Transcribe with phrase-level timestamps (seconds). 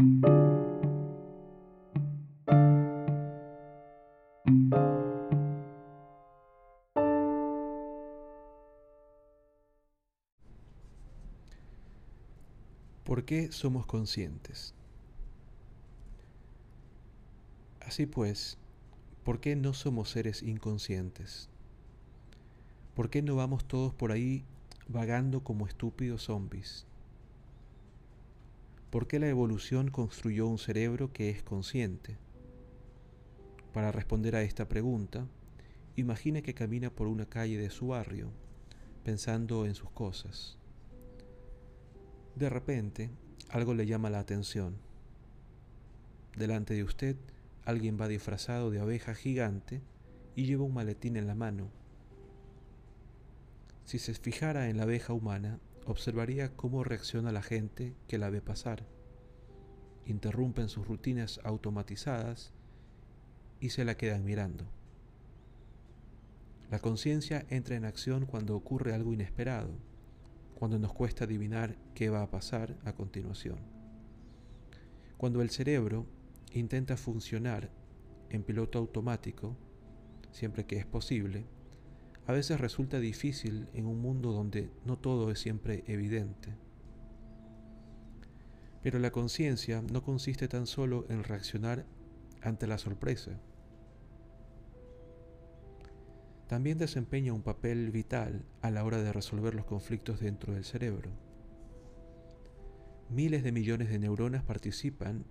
[0.00, 0.06] ¿Por
[13.24, 14.72] qué somos conscientes?
[17.80, 18.56] Así pues,
[19.24, 21.50] ¿por qué no somos seres inconscientes?
[22.94, 24.44] ¿Por qué no vamos todos por ahí
[24.88, 26.86] vagando como estúpidos zombies?
[28.90, 32.18] ¿Por qué la evolución construyó un cerebro que es consciente?
[33.72, 35.28] Para responder a esta pregunta,
[35.94, 38.32] imagine que camina por una calle de su barrio,
[39.04, 40.58] pensando en sus cosas.
[42.34, 43.10] De repente,
[43.48, 44.76] algo le llama la atención.
[46.36, 47.16] Delante de usted,
[47.64, 49.82] alguien va disfrazado de abeja gigante
[50.34, 51.70] y lleva un maletín en la mano.
[53.84, 58.40] Si se fijara en la abeja humana, observaría cómo reacciona la gente que la ve
[58.40, 58.86] pasar.
[60.06, 62.52] Interrumpen sus rutinas automatizadas
[63.60, 64.66] y se la quedan mirando.
[66.70, 69.90] La conciencia entra en acción cuando ocurre algo inesperado
[70.60, 73.56] cuando nos cuesta adivinar qué va a pasar a continuación.
[75.16, 76.04] Cuando el cerebro
[76.52, 77.70] intenta funcionar
[78.28, 79.56] en piloto automático,
[80.32, 81.46] siempre que es posible,
[82.30, 86.54] a veces resulta difícil en un mundo donde no todo es siempre evidente.
[88.84, 91.86] Pero la conciencia no consiste tan solo en reaccionar
[92.40, 93.40] ante la sorpresa,
[96.46, 101.10] también desempeña un papel vital a la hora de resolver los conflictos dentro del cerebro.
[103.08, 105.24] Miles de millones de neuronas participan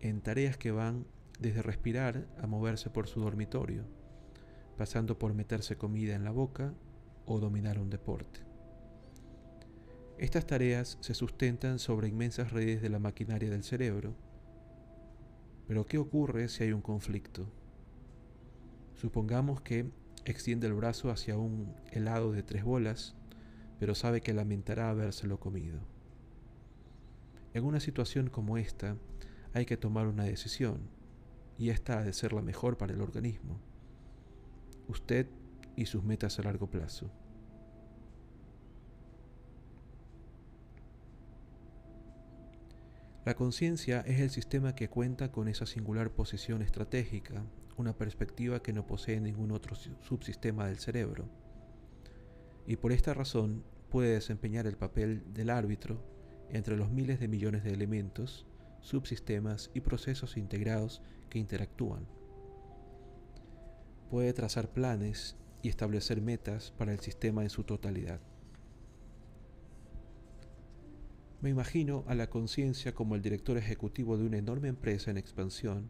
[0.00, 1.06] en tareas que van
[1.40, 4.01] desde respirar a moverse por su dormitorio,
[4.82, 6.74] pasando por meterse comida en la boca
[7.24, 8.40] o dominar un deporte.
[10.18, 14.16] Estas tareas se sustentan sobre inmensas redes de la maquinaria del cerebro.
[15.68, 17.46] Pero ¿qué ocurre si hay un conflicto?
[18.96, 19.88] Supongamos que
[20.24, 23.14] Extiende el brazo hacia un helado de tres bolas,
[23.78, 25.78] pero sabe que lamentará habérselo comido.
[27.54, 28.96] En una situación como esta,
[29.52, 30.80] hay que tomar una decisión,
[31.56, 33.60] y esta ha de ser la mejor para el organismo.
[34.88, 35.28] Usted
[35.76, 37.10] y sus metas a largo plazo.
[43.24, 47.44] La conciencia es el sistema que cuenta con esa singular posición estratégica
[47.76, 51.28] una perspectiva que no posee ningún otro subsistema del cerebro,
[52.66, 56.02] y por esta razón puede desempeñar el papel del árbitro
[56.50, 58.46] entre los miles de millones de elementos,
[58.80, 62.06] subsistemas y procesos integrados que interactúan.
[64.12, 68.20] Puede trazar planes y establecer metas para el sistema en su totalidad.
[71.40, 75.88] Me imagino a la conciencia como el director ejecutivo de una enorme empresa en expansión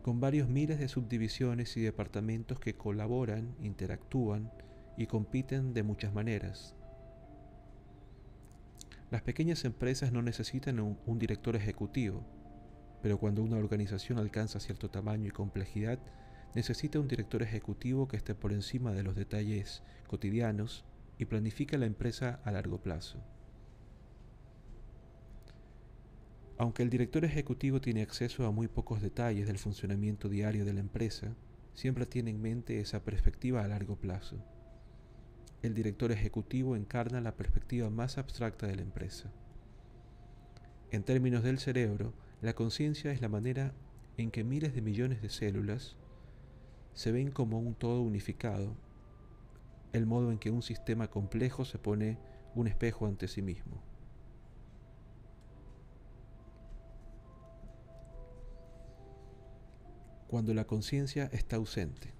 [0.00, 4.50] con varios miles de subdivisiones y departamentos que colaboran, interactúan
[4.96, 6.74] y compiten de muchas maneras.
[9.10, 12.24] Las pequeñas empresas no necesitan un, director ejecutivo,
[13.02, 15.98] pero cuando una organización alcanza cierto tamaño y complejidad,
[16.54, 20.84] necesita un director ejecutivo que esté por encima de los detalles cotidianos
[21.18, 23.22] y planifique la empresa a largo plazo.
[26.58, 30.80] Aunque el director ejecutivo tiene acceso a muy pocos detalles del funcionamiento diario de la
[30.80, 31.34] empresa,
[31.74, 34.36] siempre tiene en mente esa perspectiva a largo plazo.
[35.62, 39.32] El director ejecutivo encarna la perspectiva más abstracta de la empresa.
[40.90, 42.12] En términos del cerebro,
[42.42, 43.72] la conciencia es la manera
[44.18, 45.96] en que miles de millones de células
[46.94, 48.74] se ven como un todo unificado,
[49.92, 52.18] el modo en que un sistema complejo se pone
[52.54, 53.82] un espejo ante sí mismo.
[60.32, 62.14] cuando la conciencia está ausente.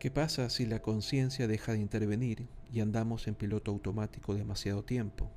[0.00, 5.30] ¿Qué pasa si la conciencia deja de intervenir y andamos en piloto automático demasiado tiempo?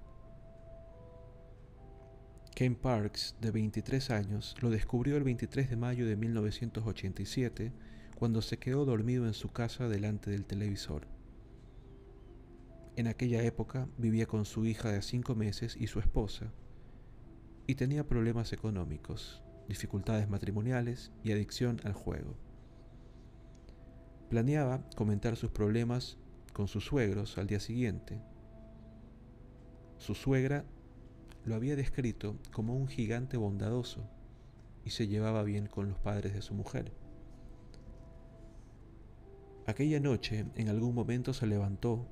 [2.62, 7.72] Ken Parks, de 23 años, lo descubrió el 23 de mayo de 1987
[8.20, 11.08] cuando se quedó dormido en su casa delante del televisor.
[12.98, 16.54] En aquella época vivía con su hija de 5 meses y su esposa,
[17.66, 22.36] y tenía problemas económicos, dificultades matrimoniales y adicción al juego.
[24.30, 26.20] Planeaba comentar sus problemas
[26.54, 28.22] con sus suegros al día siguiente.
[29.98, 30.64] Su suegra
[31.46, 34.08] lo había descrito como un gigante bondadoso
[34.86, 36.92] y se llevaba bien con los padres de su mujer.
[39.68, 42.08] Aquella noche en algún momento se levantó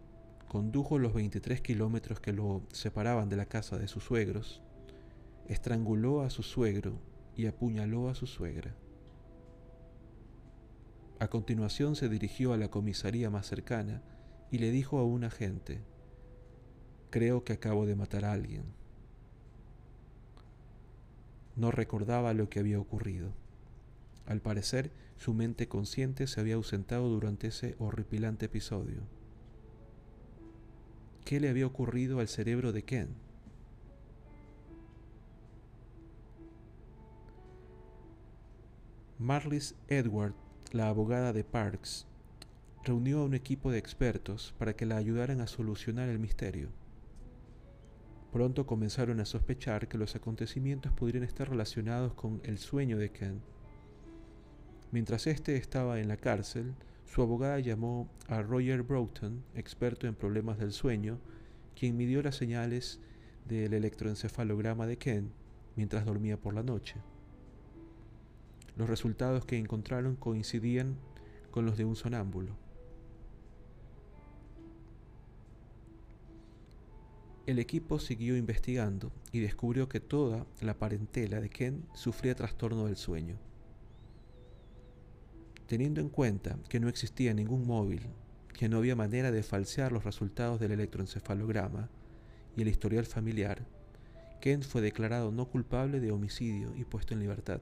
[0.49, 4.61] condujo los 23 kilómetros que lo separaban de la casa de sus suegros,
[5.47, 6.99] estranguló a su suegro
[7.35, 8.75] y apuñaló a su suegra.
[11.19, 14.01] A continuación se dirigió a la comisaría más cercana
[14.51, 15.81] y le dijo a un agente,
[17.11, 18.63] creo que acabo de matar a alguien.
[21.59, 23.33] No recordaba lo que había ocurrido.
[24.25, 29.01] Al parecer, su mente consciente se había ausentado durante ese horripilante episodio.
[31.25, 33.09] ¿Qué le había ocurrido al cerebro de Ken?
[39.17, 40.35] Marlis Edward,
[40.71, 42.07] la abogada de Parks,
[42.85, 46.69] reunió a un equipo de expertos para que la ayudaran a solucionar el misterio.
[48.31, 53.41] Pronto comenzaron a sospechar que los acontecimientos podrían estar relacionados con el sueño de Ken.
[54.91, 60.59] Mientras éste estaba en la cárcel, su abogada llamó a Roger Broughton, experto en problemas
[60.59, 61.19] del sueño,
[61.75, 62.99] quien midió las señales
[63.47, 65.31] del electroencefalograma de Ken
[65.75, 66.95] mientras dormía por la noche.
[68.75, 70.97] Los resultados que encontraron coincidían
[71.49, 72.68] con los de un sonámbulo.
[77.49, 82.95] El equipo siguió investigando y descubrió que toda la parentela de Ken sufría trastorno del
[82.95, 83.39] sueño.
[85.65, 88.01] Teniendo en cuenta que no existía ningún móvil,
[88.53, 91.89] que no había manera de falsear los resultados del electroencefalograma
[92.55, 93.65] y el historial familiar,
[94.41, 97.61] Ken fue declarado no culpable de homicidio y puesto en libertad.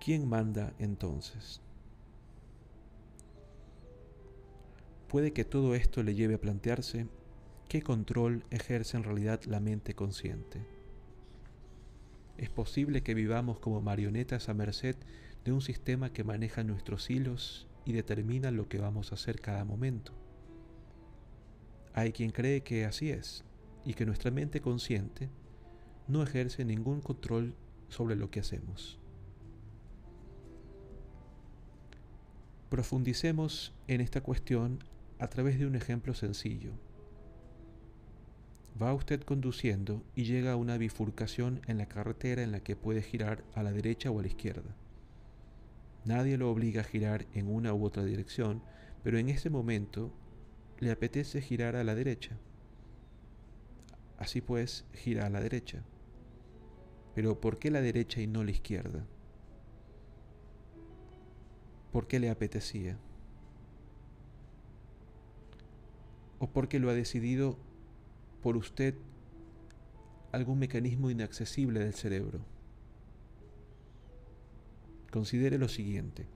[0.00, 1.60] ¿Quién manda entonces?
[5.08, 7.06] Puede que todo esto le lleve a plantearse
[7.68, 10.60] qué control ejerce en realidad la mente consciente.
[12.38, 14.96] Es posible que vivamos como marionetas a merced
[15.44, 19.64] de un sistema que maneja nuestros hilos y determina lo que vamos a hacer cada
[19.64, 20.12] momento.
[21.94, 23.44] Hay quien cree que así es
[23.84, 25.30] y que nuestra mente consciente
[26.08, 27.54] no ejerce ningún control
[27.88, 28.98] sobre lo que hacemos.
[32.68, 34.80] Profundicemos en esta cuestión
[35.18, 36.72] a través de un ejemplo sencillo.
[38.80, 43.02] Va usted conduciendo y llega a una bifurcación en la carretera en la que puede
[43.02, 44.76] girar a la derecha o a la izquierda.
[46.04, 48.62] Nadie lo obliga a girar en una u otra dirección,
[49.02, 50.12] pero en ese momento
[50.78, 52.38] le apetece girar a la derecha.
[54.18, 55.82] Así pues, gira a la derecha.
[57.14, 59.06] Pero ¿por qué la derecha y no la izquierda?
[61.92, 62.98] ¿Por qué le apetecía?
[66.38, 67.58] O porque lo ha decidido
[68.42, 68.94] por usted
[70.32, 72.40] algún mecanismo inaccesible del cerebro.
[75.10, 76.26] Considere lo siguiente.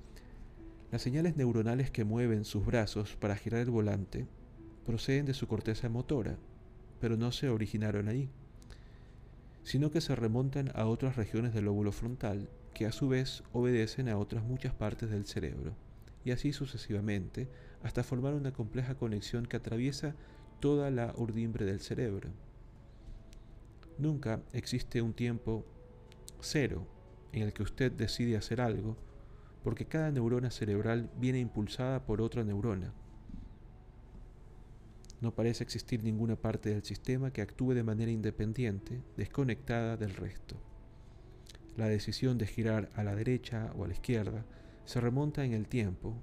[0.90, 4.26] Las señales neuronales que mueven sus brazos para girar el volante
[4.86, 6.36] proceden de su corteza motora,
[7.00, 8.28] pero no se originaron ahí,
[9.62, 14.08] sino que se remontan a otras regiones del lóbulo frontal que a su vez obedecen
[14.08, 15.74] a otras muchas partes del cerebro,
[16.24, 17.48] y así sucesivamente
[17.82, 20.14] hasta formar una compleja conexión que atraviesa
[20.60, 22.30] toda la urdimbre del cerebro.
[23.98, 25.64] Nunca existe un tiempo
[26.40, 26.86] cero
[27.32, 28.96] en el que usted decide hacer algo,
[29.62, 32.92] porque cada neurona cerebral viene impulsada por otra neurona.
[35.20, 40.56] No parece existir ninguna parte del sistema que actúe de manera independiente, desconectada del resto.
[41.76, 44.44] La decisión de girar a la derecha o a la izquierda
[44.86, 46.16] se remonta en el tiempo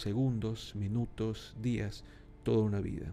[0.00, 2.04] segundos, minutos, días,
[2.42, 3.12] toda una vida.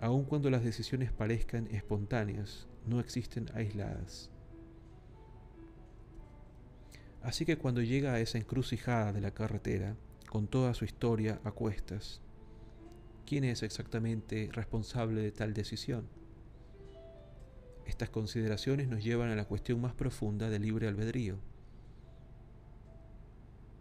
[0.00, 4.30] Aun cuando las decisiones parezcan espontáneas, no existen aisladas.
[7.22, 9.96] Así que cuando llega a esa encrucijada de la carretera,
[10.28, 12.20] con toda su historia a cuestas,
[13.26, 16.06] ¿quién es exactamente responsable de tal decisión?
[17.86, 21.38] Estas consideraciones nos llevan a la cuestión más profunda del libre albedrío.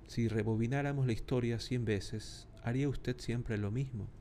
[0.08, 4.17] Si rebobináramos la historia cien veces, ¿haría usted siempre lo mismo?